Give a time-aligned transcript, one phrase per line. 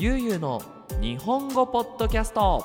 [0.00, 0.62] ゆうゆうの
[1.00, 2.64] 日本語ポッドキャスト。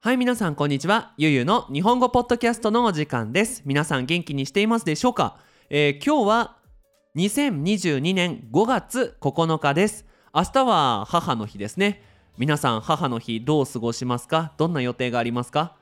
[0.00, 1.14] はい皆さんこんにちは。
[1.18, 3.62] ゆうゆうの日本語ポッドキャストのお時間です。
[3.64, 5.38] 皆さん元気にしていますでしょうか、
[5.68, 6.56] えー、今日は
[7.16, 10.06] 2022年5月9日です。
[10.32, 12.00] 明日は母の日ですね。
[12.38, 14.52] 皆さん母の日どう過ごしますか？
[14.58, 15.74] どんな予定がありますか？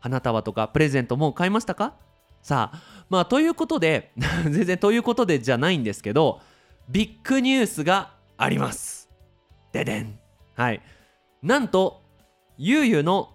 [0.00, 1.94] 花束とかプレゼントもう買いましたか？
[2.42, 4.12] さあまあということで
[4.50, 6.42] 全然ということでじゃないんですけど
[6.90, 9.08] ビッグニュースがあります。
[9.72, 10.18] ででん。
[10.54, 10.80] はい。
[11.42, 12.00] なんと
[12.56, 13.34] ゆうゆうの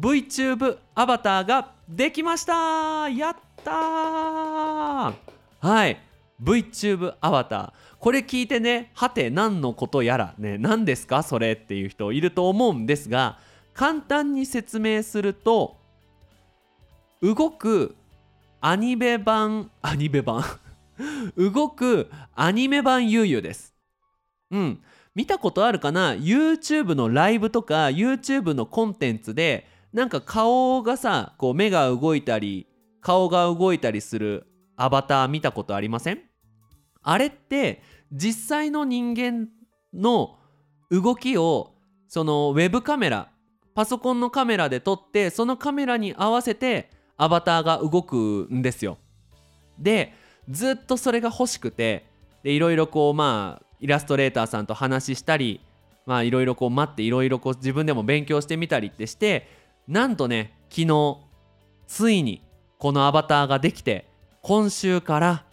[0.00, 3.08] VTube アバターができました。
[3.08, 5.14] やったー。
[5.60, 5.96] はい。
[6.42, 7.72] VTube アバター。
[7.98, 11.22] これ聞いてねはて何のことやらね何ですか？
[11.22, 13.38] それっていう人いると思うんですが
[13.74, 15.76] 簡単に説明すると
[17.22, 17.94] 動く
[18.62, 20.42] アニメ版アニメ版？
[21.36, 23.69] 動くアニメ版ゆうゆうです。
[24.50, 24.82] うん。
[25.14, 32.68] 見たことあるかな？YouTube のライブとか YouTube のコンテンツでなんか顔がさこう目が動いたり
[33.00, 36.20] 顔が動いたりするアバター見たことありません？
[37.02, 39.48] あれって実際の人間
[39.92, 40.38] の
[40.90, 41.74] 動きを
[42.08, 43.30] そのウェブカメラ
[43.74, 48.98] パソコンのカメラで撮ってそのカメラに合わせてアバターが動くんですよ。
[49.78, 50.14] で
[50.48, 52.06] ずっとそれが欲しくて
[52.42, 55.60] でいろいろこうまあイラストレーターさんと話したり
[56.06, 59.48] まあいろいろこう待っていろいろこう自分でも勉強してみたりってして
[59.88, 61.18] なんとね昨日
[61.86, 62.42] ついに
[62.78, 64.06] このアバターができて
[64.42, 65.44] 今週から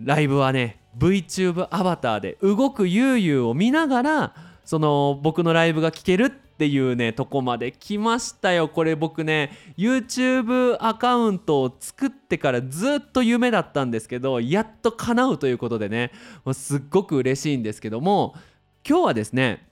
[0.00, 6.30] ライブはね VTube アバターで動くゆうゆうを見ながらその僕のライブが聴けるっ
[6.62, 8.68] ていうねとこまで来ましたよ。
[8.68, 16.12] これ僕ね YouTube アカウントを作ってからずっと夢だったんですけどやっと叶うということでね
[16.44, 18.36] もうすっごく嬉しいんですけども
[18.88, 19.66] 今日はですね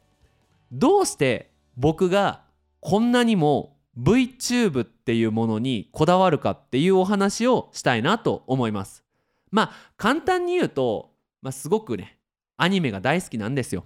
[0.73, 2.43] どうして僕が
[2.81, 9.05] こんなにも VTube っていうものにこだわるかっていうお話をしたいなと思います。
[9.53, 12.19] まあ簡単に言うと、まあ、すごくね
[12.57, 13.85] アニメが大好きなんですよ。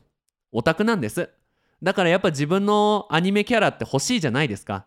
[0.52, 1.28] オタクなんです。
[1.84, 4.86] だからやっぱ自分のアニメキャラって欲しいじゃないですか。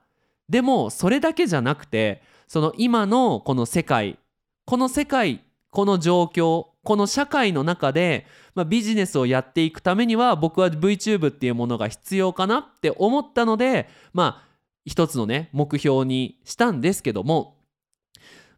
[0.49, 4.17] でもそれだけじゃなくてその今のこの世界
[4.65, 8.25] この世界この状況この社会の中で、
[8.55, 14.47] まあ、ビジネスをやっていくためには僕は VTube っていうものが必要かなって思ったのでまあ
[14.85, 17.57] 一つのね目標にしたんですけども。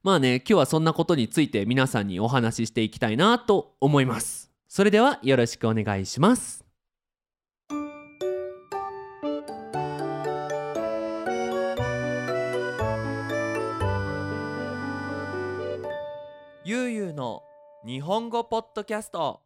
[0.02, 4.50] まあね今日はそんなことについて皆さんにお話ししていきたいなと思います。
[4.70, 6.69] それではよろしくお願いします。
[16.69, 17.41] ゆうゆうの
[17.84, 19.41] 日本語ポッドキャスト。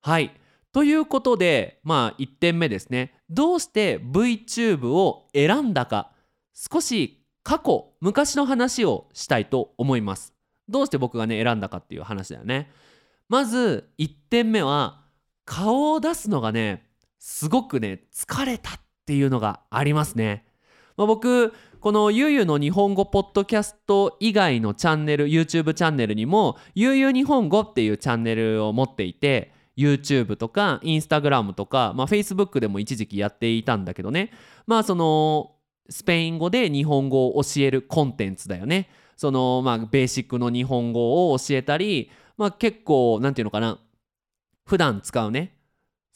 [0.00, 0.30] はい。
[0.70, 3.14] ということでまあ1点目ですね。
[3.28, 6.12] どうして VTube を選んだか
[6.54, 10.32] 少し過去昔の話をしたいと思います。
[10.68, 12.70] どうして僕がね選んだかっていう話だよね。
[13.28, 15.00] まず1点目は
[15.44, 16.86] 顔を出すのがね
[17.18, 20.44] すごくね疲れたっていうのがありますね、
[21.00, 34.30] まあ、僕このゆうゆうの日本語ポッドキャスト以外のチャンネル YouTube チャンネルにもゆうゆう日本語っていうチャンネルを持っていて YouTube とか Instagram とか、まあ、Facebook でも一時期やっていたんだけどね。
[34.66, 35.52] まあその
[35.88, 38.90] スペイン語で日本語を教えるコンテンツだよね。
[39.16, 43.78] そのまあベーシックの日本語を教えたりまあ結構なんていうのかな。
[44.66, 45.59] 普段使うね。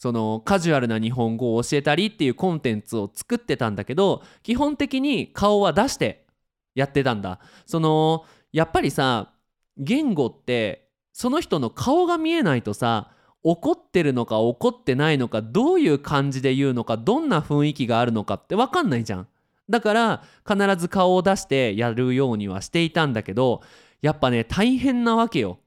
[0.05, 6.27] そのカジュアルな日本語を教えたりっていうコンテンツを作ってたんだけど基本的に顔は出して
[6.75, 7.39] やってたんだ。
[7.65, 8.23] その
[8.53, 9.31] やっぱりさ
[9.77, 19.27] 言語ってその人の顔が見えないとさ怒ってるのか怒ってないのかどういう感じで言うのかどんな雰囲気があるのかって分かんないじゃん。
[19.71, 23.63] だから必ず顔を出してやるようにはしていたんだけど
[24.03, 25.57] やっぱね大変なわけよ。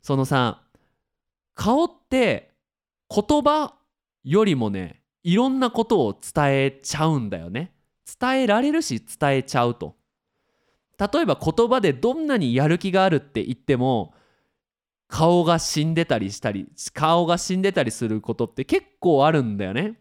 [0.00, 0.62] そのさ
[1.56, 2.52] 顔って
[3.12, 3.79] 言葉
[4.24, 7.72] よりもねいろんなことを伝えちゃうんだよね。
[8.20, 9.96] 伝えられるし伝えちゃうと。
[10.98, 14.12] 例えば言葉でどんなにやる気があるって言っても
[15.08, 20.00] 顔が死んでたりしたり顔が死んでたりすることって結構あるんだよね。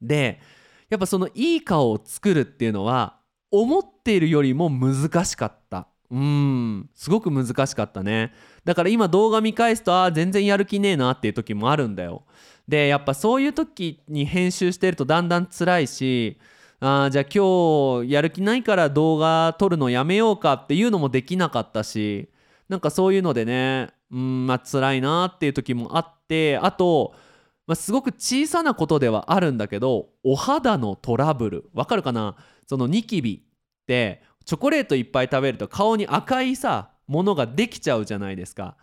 [0.00, 0.40] で
[0.88, 3.20] やっぱそのいい顔を作るっていうのは
[3.50, 5.88] 思っているよりも難しかった。
[6.10, 8.32] うんすごく難しかったね。
[8.68, 12.24] だから今動画見返すとああ全然やる気ねえなっていう時もあるんだよ。
[12.68, 16.36] でやっぱそういう時に編集してるとだんだん辛いし
[16.78, 22.28] あじゃあ今日やる気ないから動画撮るのやめようかっていうのもできなかったし
[22.68, 27.14] なんかそういうのでねうんまあ辛いなっていう時もあってあと、
[27.66, 31.70] まあ、すごく小さなことではあるんだけどお肌のトラブル。
[31.72, 32.36] わかるかな？
[32.66, 38.76] そのニキビってチョコレートいっぱい食べると顔に赤いさものができちゃうじゃないですか。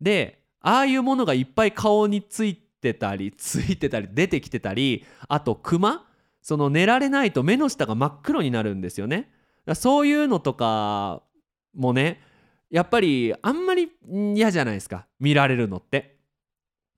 [0.00, 6.06] でああいうものがいっぱい顔についてたりついてたり出てきてたりあとクマ
[6.42, 9.30] その寝られないと目の下が真っ黒になるんですよね。
[9.74, 11.22] そういうのとか
[11.74, 12.20] もね
[12.70, 13.90] やっぱりあんまり
[14.34, 16.16] 嫌じゃないですか見られるのって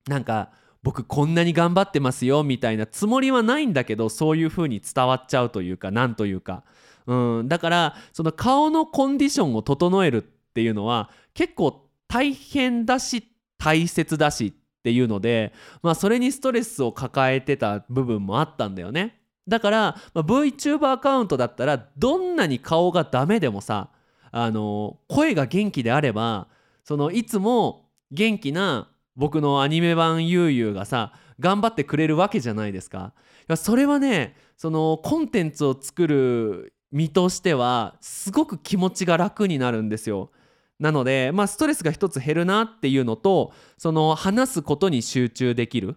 [0.07, 0.51] なんか
[0.83, 6.63] 僕こんなに頑張ってますよみたいなつもりはないんだけどそういう風に伝わっちゃうというかなんというか、
[7.07, 13.29] うん、だからその顔のコンディションを整えるっていうのは結構大変だし
[13.59, 14.53] 大切だしっ
[14.83, 15.53] ていうので
[15.83, 23.91] まあそれにストレスを抱えてた部分もあったんだよねだから、まあ、VTuber アカウントだったらどんなに顔がダメでもさ
[24.31, 26.49] あの声が元気であれば
[26.85, 33.13] そのいつも元気な僕のアニメ版ゆうゆうがさ頑張ってくれるわけじゃないですか。
[33.57, 40.31] それはねそのコンテンツを作る身としてはすごく気持ちが楽になるんですよ。
[40.79, 45.97] なのでまあストレスが一つ減るなっていうのとその話すことに集中できる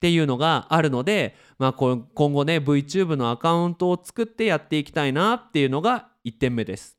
[0.00, 6.96] ていうのがあるので、まあ、今後ね VTube のアカウントを作ってやっていきたいなっていうのが1点目です。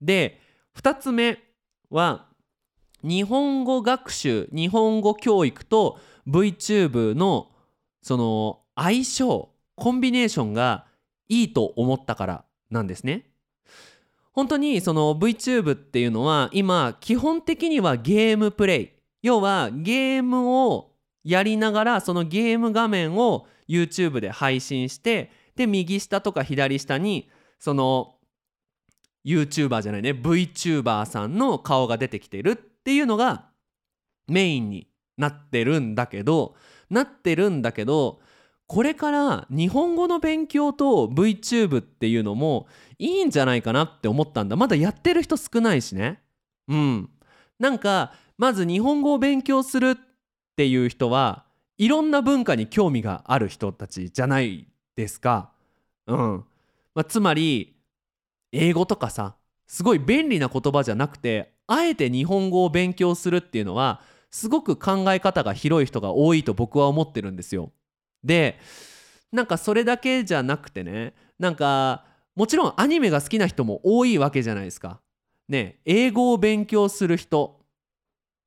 [0.00, 0.40] で
[0.78, 1.38] 2つ目
[1.90, 2.28] は
[3.02, 7.50] 日本語学習日本語教育と VTube の
[8.02, 10.86] その相性コンビネーションが
[11.28, 13.30] いいと思ったからなんですね。
[14.32, 18.90] 本当にその VTube っていうのは今基本的にはゲームプレイ
[19.22, 20.90] 要はゲームを
[21.22, 27.30] やりながらそのゲーム画面を YouTube で配信してで右下とか左下に
[27.60, 28.16] その
[29.24, 33.46] YouTuber じゃないね VTuber さんの顔が出てきてるっていうのが
[34.26, 36.56] メインになってるんだけど
[36.90, 38.20] なってるんだけど
[38.66, 42.66] これから日本語の勉強と VTube っていうのも
[42.98, 44.56] いいんじゃないかなって思ったんだ。
[44.56, 46.22] まだやってる人少ないしね。
[46.68, 47.10] うん。
[47.58, 49.96] なんかまず日本語を勉強するっ
[50.56, 51.44] ていう人は
[51.76, 55.50] いろんな文化に興味がある人たちじゃないですか。
[56.06, 56.44] うん、
[56.94, 57.76] まあ、つまり
[58.52, 59.36] 英語とかさ
[59.66, 64.00] すごい便利な言葉じゃなくてあえて日本語を勉強するっていうのは
[64.30, 67.72] すごく考え方が広い人が多いと僕は思ってるんですよ。
[68.24, 68.58] で
[69.32, 72.04] なんかそれだけじゃなくてねなんか
[72.34, 75.00] もちろんアニメが好きな人も多いわけじゃないですか。
[75.48, 77.60] ね英語を勉強する人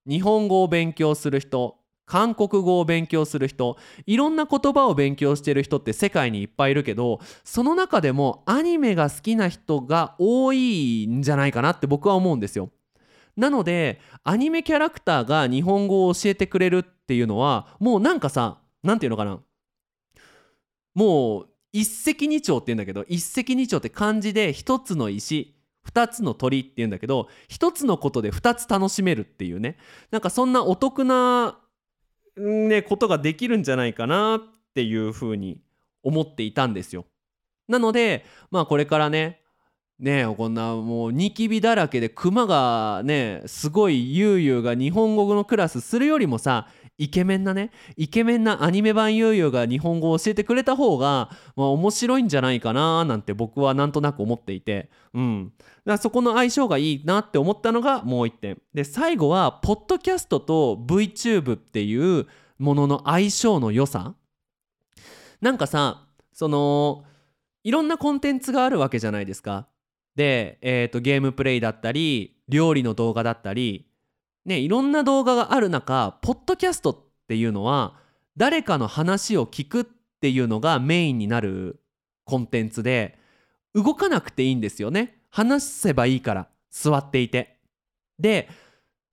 [0.08, 12.70] 日本語を勉強する人韓国語を勉強する人いろんな言葉を勉強してる人って世界にいっぱいいるけどその中でもアニメが好きな人が多いんじゃないかなって僕は思うんですよ。
[13.36, 19.40] なのでアニメキャラクターが日本語を教えてくれるっていうのはもうなんかさ何て言うのかな
[20.98, 25.56] もう一石二鳥って言うんだけど一石二鳥って漢字で一つの石
[25.88, 29.78] 2つの鳥って言うんだけど1つのことで2つ楽しめるっていうね
[30.10, 31.60] なんかそんなお得な
[32.36, 34.42] ね、ことができるんじゃないかなっ
[34.74, 35.60] ていうふうに
[36.04, 37.06] 思っていたんですよ。
[37.68, 39.42] なのでまあこれからね
[40.00, 46.68] ねこんなもうニキビだらけでクマがねすごいゆうゆうが日本語のクラスするよりもさ
[46.98, 54.90] イケメンなねイケメンなアニメ版ゆうゆうが日本語を教えてくれた方が、まあ、面白いんじゃないかななんて僕はなんとなく思っていて。
[55.14, 55.54] うん。
[55.58, 58.60] だからそこの相性がいいなって思ったのがもう一点。
[58.74, 62.28] で最後はポッドキャストと VTube っていう
[62.58, 64.16] ものの相性の良さ。
[65.40, 67.04] なんかさその
[67.64, 69.68] いろんなコンテンツがあるわけじゃないですか。
[70.16, 73.87] で、えーとゲームプレイだったり料理の動画だったり
[74.48, 77.96] ね、いろんな動画がある中ポッドキャストっていうのは
[78.38, 79.86] 誰かの話を聞くっ
[80.22, 81.82] ていうのがメインになる
[82.24, 83.20] コンテンツで
[83.76, 85.22] 動かなくていいんですよね。
[85.30, 87.58] 話せばいいから座っていて。
[88.18, 88.50] で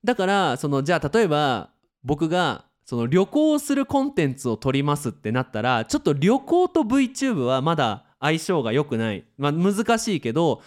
[0.05, 1.71] だからそのじゃあ例えば
[2.05, 10.63] 僕がその旅行をするコンテンツを撮りますってなったらちょっと旅行と VTube はまだ相性が良くない、まあ、難しいけど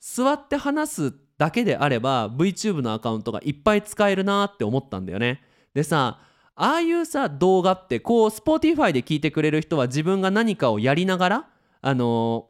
[0.00, 5.42] 座って話すだけであれば VTube のアカウントがいっぱい使えるなって思ったんだよね。
[5.74, 6.20] でさ
[6.54, 11.48] ああいうさ動画ってこう Spotify で聞いてくれる人は自分が何かをやりながら
[11.82, 12.48] あの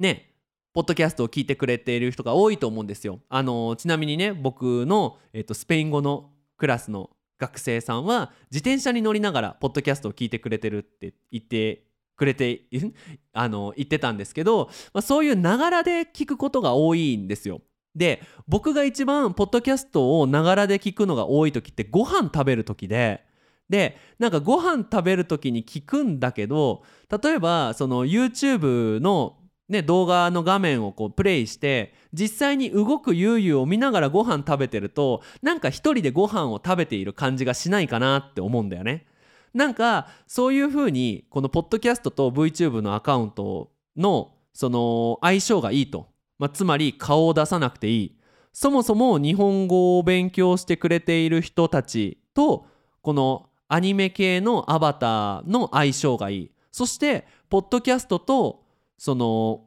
[0.00, 0.34] ー、ね
[0.74, 3.20] ポッドキャストを聞いてくれている人が多いと思うんですよ。
[3.28, 11.82] あのー、ちなみにね僕の、えーと、スペイン語のクラスの学生さんは自転車に乗りながらポッドキャストを聞いてくれてるって言って
[12.22, 12.62] くれて
[13.34, 17.60] あの言ってたんですけど、まあ、そういうながらで聞くことが多いんですよ。
[17.96, 23.24] で僕が一番ポッドキャストをながらで聞くのが多い時ってご飯食べる時で
[23.68, 26.84] でなんかご飯食べる時に聞くんだけど
[27.22, 29.36] 例えばその YouTube の、
[29.68, 39.06] ね、動画の画面をこうプレイして実際に動くゆうゆうを見ながらご飯食べてるとなんか一人でご飯を食べている感じがしないかなって思うんだよね。
[39.54, 48.18] なんかそういう風にこのポッドキャストと VTube のアカウントのその相性がいいと、まあ、つまり顔を出さなくていい。
[48.52, 52.66] そもそも日本語を勉強してくれている人たちと
[53.00, 56.50] このアニメ系のアバターの相性がいい。
[56.70, 58.64] そしてポッドキャストと
[58.98, 59.64] その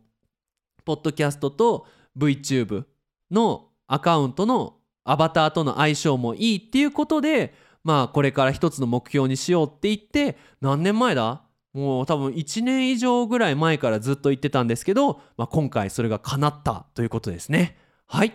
[0.85, 1.87] ポッドキャストと
[2.17, 2.85] VTube
[3.31, 7.53] のアカウントのアバターとの相性もいいっていうことで
[7.85, 11.43] まあこれから一つの目標にしようって言って何年前だ？
[11.71, 17.77] もう多分1年以上ぐらい前からずっと言ってたんですけど、まあ、今回それが叶ったということですね。
[18.07, 18.33] はい。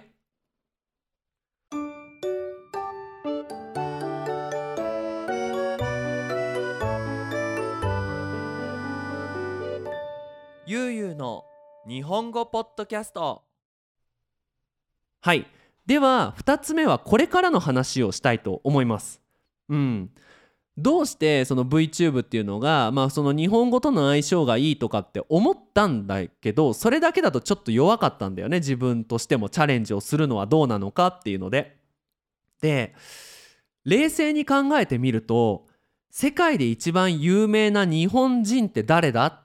[10.66, 11.44] ゆうゆうの
[11.88, 13.42] 日本語ポッドキャスト。
[15.22, 15.46] はい。
[15.86, 19.19] では2つ目はこれからの話をしたいと思います
[19.70, 20.10] うん
[20.78, 31.76] どうしてその VTube っていうのが、まあ、その日本語との相性がいいとかって思ったんだけどそれだけだとちょっと弱かったんだよね自分としてもチャレンジをするのはどうなのかっていうので。
[32.60, 32.94] で
[33.84, 35.66] 冷静に考えてみると
[36.10, 39.40] 世界で一番有名な日本人って誰だっ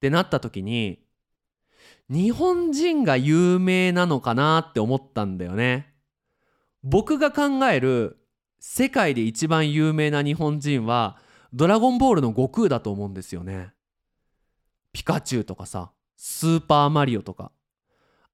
[0.00, 0.98] てなった時に
[2.10, 5.92] 日本人が有名なのかなって思ったんだよね。
[6.82, 8.17] 僕が考える
[8.58, 11.16] 世界で一番有名な日本人は
[11.52, 13.72] ドラゴンボールの悟空だと思うんですよね。
[14.92, 17.52] ピカチュウとかさスーパーマリオとか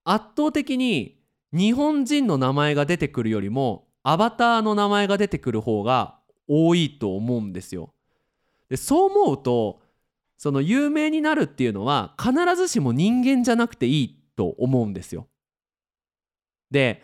[0.05, 1.19] 圧倒的に
[1.53, 7.95] 日本人の名前が出てくるよりもアバターの名前が出てくる方が多いと思うんですよ。
[8.69, 9.81] でそう思うと
[10.37, 15.29] その有名になるっていうのは必ずしも人間じゃなくていいと思うんですよ。
[16.71, 17.03] で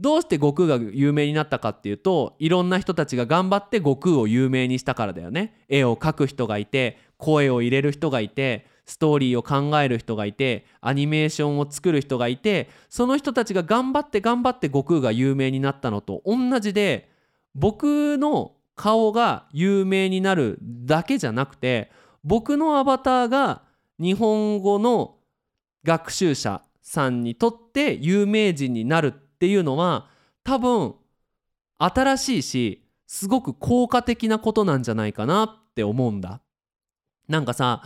[0.00, 5.64] どうして悟空が有名になったかっていうといろんな人たちが頑張って悟空を有名にしたからだよね。
[5.68, 17.10] 絵を描く人がいて声を入れる人がいてストーリーを考える人がいてアニメーションを作る人がいてその人たちが頑張って頑張って悟空が有名になったのと同じで
[17.54, 21.90] 僕の顔が有名になるだけじゃなくて
[22.24, 23.62] 僕のアバターが
[23.98, 25.16] 日本語の
[25.84, 30.08] 学習者さんにとって有名人になるってっていうのは
[30.42, 30.96] 多分
[31.78, 36.40] 新しいしすごく効果的なことなんじゃないかなって思うんだ。
[37.28, 37.84] なんかさ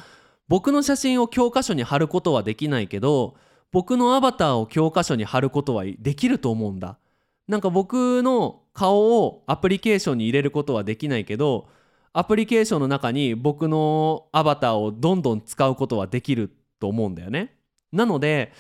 [0.48, 3.36] 僕の写真を教科書に貼ることはできないけど
[3.70, 6.98] 僕のアバターを教科書に貼ることはできると思うんだ。
[7.48, 11.68] なんか僕の顔をアプリケーションに入れることはできないけど
[12.14, 17.54] アプリケーションの中に僕のアバターをどんどん使うことはできると思うんだよね。
[17.92, 18.52] なので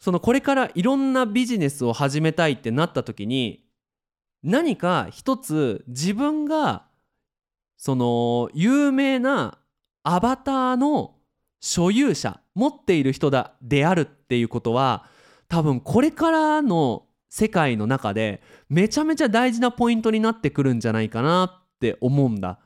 [0.00, 3.66] そのこれからいろんなビジネスを始めたいってなった時に
[4.42, 6.86] 何か一つ自分が
[7.76, 9.58] その有名な
[10.02, 11.14] アバターの
[11.60, 15.04] 所有者持っている人だであるっていうことは
[15.48, 22.58] 多分これからの世界の中でめちゃめちゃ大事なポイントになってくるんじゃないかなって思うんだ。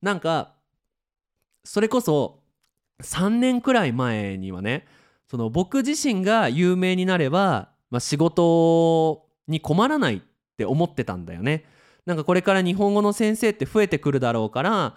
[0.00, 0.54] なんか
[1.64, 2.42] それこそ
[3.02, 4.86] 3年くらい前にはね
[5.30, 10.20] その僕自身が有名になれば、まあ、仕事に困らないっ
[10.56, 11.64] て思ってたんだよね。
[12.06, 14.94] なんかこれから日本語の先生って増えてくるだろうから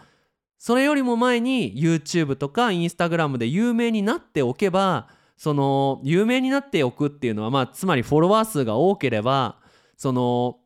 [0.57, 9.57] それよりも前に YouTube とか Instagram で有名になっておけばその有名になっておくっていうのはまあつまりフォロワー数が多ければ
[9.97, 10.59] その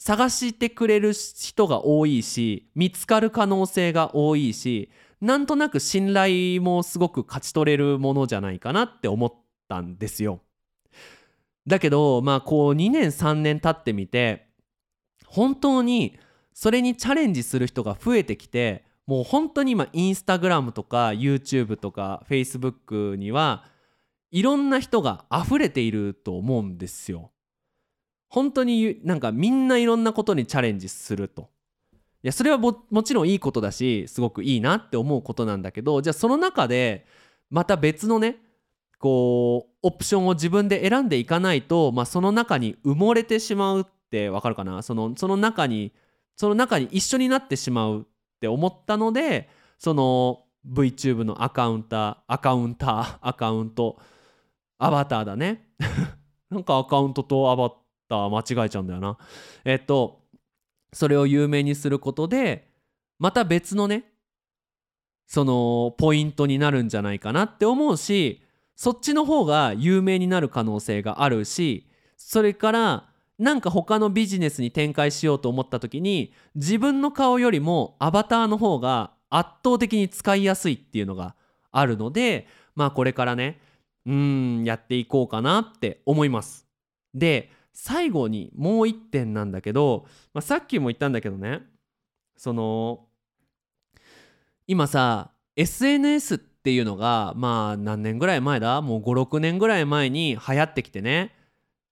[0.00, 4.90] 探してくれる人が多いし見つかる可能性が多いし
[5.20, 9.34] なんとなく信頼もすごく勝ち取れるものじゃないかなって思っ
[9.68, 10.40] たんですよ。
[11.66, 14.48] だけどまあこう2年3年経ってみて
[15.26, 16.18] 本当に
[16.54, 23.64] それにチャレンジする人が増えてきてもう本当に今インスタグラムとか YouTube とか Facebook には
[24.30, 27.32] いろんな人が溢れていると思うんですよ。
[28.28, 31.50] 本当になんかみんないろんなことにチャレンジすると。
[32.22, 37.06] いやそれはもちろんいいことだしすごくいいなって思うことなんだけどじゃあその中で
[37.48, 38.36] また別のね
[38.98, 44.82] こうオプションを自分で選んでいかないと、まあ、その中に埋もれてしまうってわかるかな？
[44.82, 45.92] そのその中に
[46.34, 48.04] その中に一緒になってしまうっ
[48.40, 49.48] て思ったので
[49.78, 54.00] その VTube のアカウンターアカウンターアカウント
[54.78, 55.68] アバターだね。
[56.50, 57.70] なんかアカウントとアバ
[58.08, 59.16] ター間違えちゃうんだよな。
[59.64, 60.22] えっと
[60.92, 62.68] それを有名にすることで
[63.18, 64.04] また別のね
[65.26, 68.42] そのポイントになるんじゃないかなって思うし
[68.76, 81.34] そっちの方が有名になる可能性があるしそれからなんか他のビジネスに展開しようと思った時に自分の顔よりもアバターの方が圧倒的に使いやすいっていうのが
[81.70, 83.60] あるのでまあこれからね
[84.06, 86.66] うんやっていこうかなって思います。
[87.14, 90.04] で最後にもう一点なんだけど、
[90.34, 91.60] まあ、さっきも言ったんだけどね。
[92.36, 93.06] その
[94.66, 98.82] 今さ SNS っていうのがまあ何年ぐらい前だ？
[98.82, 101.36] もう56年ぐらい前に流行ってきてね。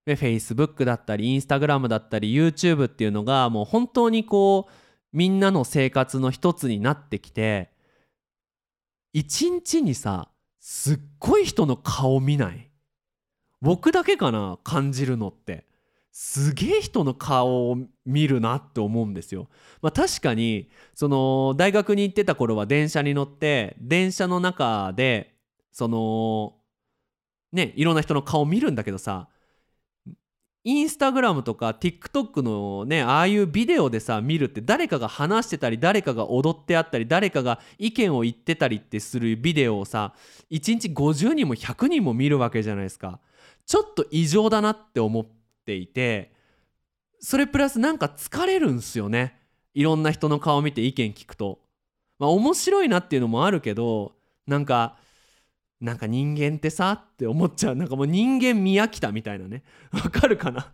[0.05, 4.73] で Facebook だったり Instagram だったり YouTube っていうのがもう本当にこう
[5.12, 7.71] みんなの生活の一つになってきて
[9.12, 12.73] 一日にさすっごい人の顔見ない？
[13.61, 14.59] 僕だけかな？
[14.64, 15.64] 感じるのって。
[16.18, 19.49] すげえ人の顔を見るなって思うんですよ。
[19.82, 25.35] まあ、確かにその大学に行ってた頃は電車に乗って電車の中で
[25.73, 26.54] その
[27.52, 29.28] ねいろんな人の顔見るんだけどさ
[30.64, 40.14] インスタグラムとか TikTok のねああいうビデオでさ見るって誰かが話してたり誰かが踊ってあったり誰かが意見を言ってたりってするビデオをさ
[40.50, 43.20] 1日50人も100人も見るわけじゃないですか
[43.66, 45.26] ちょっと異常だなって思っ
[45.66, 46.32] ていて
[47.20, 49.38] それプラスなんか疲れるんすよね。
[49.75, 51.61] いろんな人の顔見て意見聞くと。
[52.18, 54.12] まあ面白いなっていうのもあるけど
[54.46, 54.96] なんか
[55.80, 57.76] なんか人間ってさって思っちゃう。
[57.76, 59.64] なんかもう人間見飽きたみたいなね。
[59.92, 60.73] わかるかな？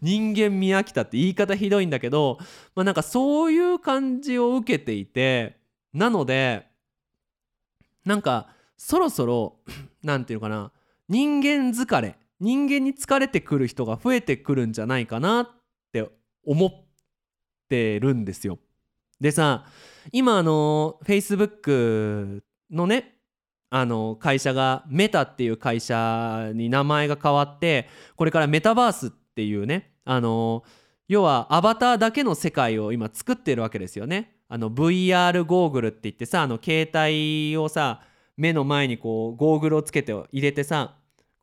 [0.00, 2.38] 人間見飽きたって言い方ひどいんだけど、
[2.76, 5.58] まあ、なんかそういう感じを受けていて
[5.92, 6.66] なので
[8.04, 9.56] なんかそろそろ
[10.02, 10.72] 何て言うのかな？
[11.08, 15.48] 人間疲れ人間に疲れてくる人が増えてくるんじゃないかなっ
[15.92, 16.08] て
[16.44, 16.70] 思っ
[17.68, 18.58] てるんですよ。
[19.20, 19.64] でさ
[20.12, 23.14] 今あの Facebook のね
[23.70, 30.64] あの会社がメタっていう会社に名前が変わってこれからメタバースっていうねあの
[31.08, 34.36] 要はアバターだけの世界を今作ってるわけですよね。
[34.48, 38.02] あの VR ゴーグルって言ってさあの携帯をさ
[38.36, 40.96] 目の前にこうゴーグルをつけて入れてさ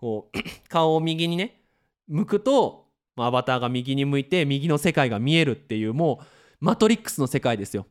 [0.04, 0.38] こう
[0.68, 1.62] 顔を右にね
[2.10, 6.26] 向くとアバターが右に向いて右の世界が見えるっていうもう
[6.60, 7.86] マトリックスの世界ですよ。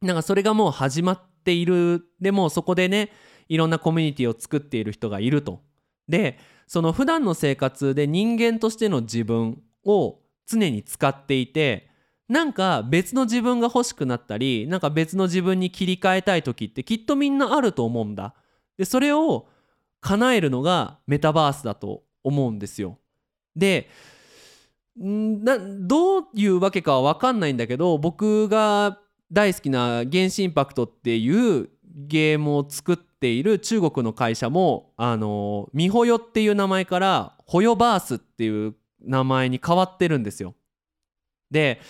[0.00, 3.10] なんかそれがもう始まっているでもそこでね
[3.48, 5.60] いろんなコミュニティを作っている人がいると。
[6.08, 11.88] でその普段の生活で人間としての自分を常に使っていて
[12.28, 18.34] なんか別の自分が欲しくなったりなんか別の自分に切り替えたい時ってきっとみんなあると思うんだ。
[18.76, 19.48] でそれを
[20.04, 22.98] 叶えるのがメタバースだと思うんですよ。
[23.56, 23.88] で
[24.96, 29.00] などういうわけかは分かんないんだけど僕が
[29.32, 40.54] 大好きな「原神インパクト」っていうゲームを作っている中国の会社もあのミホヨっていう名前からホヨバースっていう名前に変わってるんですよ。
[41.50, 41.80] で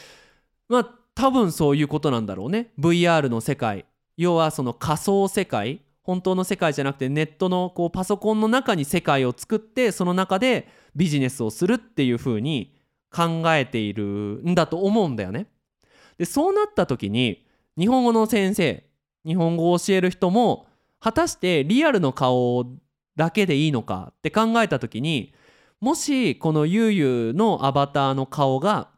[0.68, 12.76] まあ多分そういうことなんだろうね VR の世界要はその仮想世界本当の世界じゃなくてネットのこうパソコンの中に世界を作ってその中でビジネスをするっていう風に
[13.10, 14.04] 考えている
[14.44, 15.46] んだと思うんだよね。
[16.18, 18.84] でそうなった時に日本語の先生
[19.26, 20.66] 日本語を教える人も
[21.00, 22.64] 果たしてリアルの顔
[23.16, 25.32] だけでいいのかって考えた時に
[25.80, 28.88] もしこのゆうゆうのアバターの顔が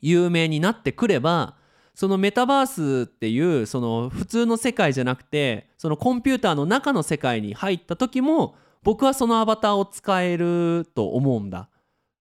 [0.00, 1.56] 有名になってくれば
[2.00, 2.66] そのメタバー
[3.02, 11.68] スっていうその普通の世界じゃなくてそのコンピューターの中の世界に入った時も僕はそのアバターを使えると思うんだ。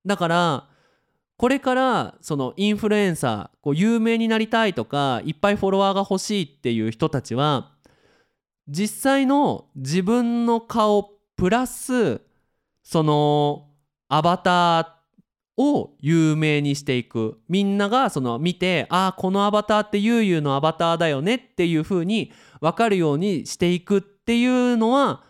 [0.05, 0.67] だから
[1.37, 7.71] これからそのインフルエンサーこう有名になりたいとかいっぱいフォロワーが欲しいっていう人たちは
[8.67, 12.19] 実際の自分の顔プラス
[12.83, 13.69] その
[14.09, 14.98] アバター
[15.59, 17.41] を有名にしていく。
[17.49, 25.21] みんながその見てああこのアバターってゆうゆうのアバターだよねっていう風に分かるようにしていくっていうのは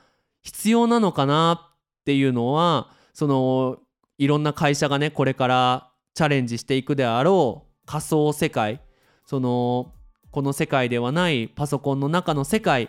[0.43, 3.79] 必要なのかなっていうのはその
[4.19, 7.69] いろんな会社がねこれからチャレンジしていくであろう。
[7.87, 8.81] 仮想世界。
[9.25, 9.93] その
[10.29, 12.87] この世界ではないパソコンの中の世界っ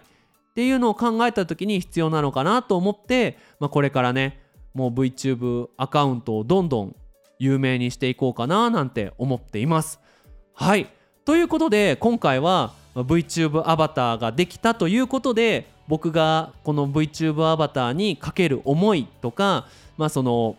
[0.54, 4.42] ていうのを考えた時に必要なのかなと思って、まあ、これからね
[4.74, 6.96] もう VTube アカウントをどんどん
[7.40, 9.98] 有名にしていこうかななんて思っています。
[10.54, 10.86] はい。
[11.24, 20.56] ということで今回は VTube アバターができたということで僕がこの VTube アバターにかける思いとか、まあ、その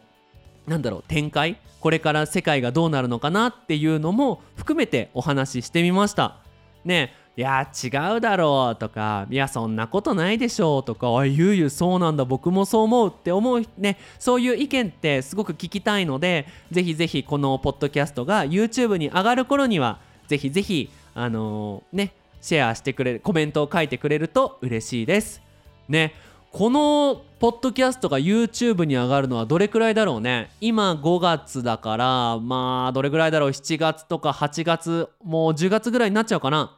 [0.68, 6.38] なんだろう展開これから世界がどうなるのかなっていうのも含めてお話ししてみました。
[6.84, 7.14] ね。
[7.38, 13.98] いや違うだろうとかいやそんなことないでしょうとかあゆうゆうそうなんだ僕もそう思うって思うね。
[14.20, 25.42] そういう意見ってすごく聞きたいのでぜひぜひこのポッドキャストが YouTube に上がる頃にはぜひぜひあのー、ねシェアしてくれるコメントを書いてくれると嬉しいです。
[25.88, 26.14] ね
[26.52, 30.52] このポッドキャストが YouTube に上がるのはどれくらいだろうね？
[30.60, 36.78] 今5月だからまあどれくらいだろう？7月とか8月もう10月ぐらいになっちゃうかな？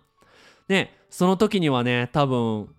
[0.67, 2.69] ねその時にはね多分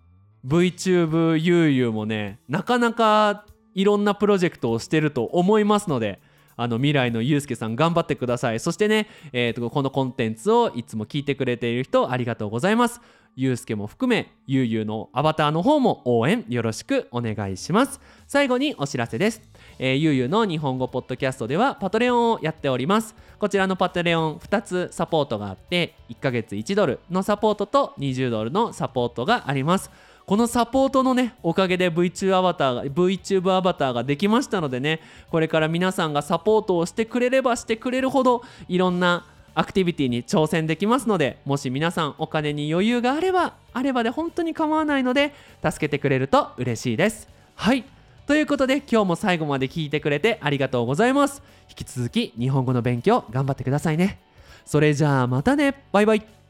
[0.46, 6.20] VTube ゆうゆうもねなかなかいろんなプロジェクトをしてると思いますので
[6.56, 8.60] あの未来のゆうすけさん頑張ってください。
[8.60, 13.00] そしてね、えーと、このコンテンツをいつも聞いてくれている人ありがとうございます。
[13.36, 18.00] ゆうすけも含めゆうゆうのアバターの方も応援よろしくお願いします。
[18.28, 19.42] 最後にお知らせです、
[19.78, 23.14] えー、ゆうゆうの日本語ポッドキャストではパトレオンをやっております。
[23.38, 29.90] こちらのパトレオン2つサポートがあって1ヶ月1ドルのサポートと20ドルのサポートがあります。
[30.26, 45.32] このサポートのねおかげで VTuber アバターが VTube アバターができましたのでねこれから皆さんがサポートをしてくれればしてくれるほどいろんなアクティビティに挑戦できますのでもし皆さんお金に余裕があればあればで本当に構わないので
[45.62, 47.28] 助けてくれると嬉しいです。
[47.54, 47.84] はい。
[48.26, 51.42] ということで今日も最後まで聞いてくれてありがとうございます。
[51.68, 54.18] 引き続き日本語の勉強頑張ってくださいね。
[54.64, 55.84] それじゃあまたね。
[55.92, 56.43] バイバイ。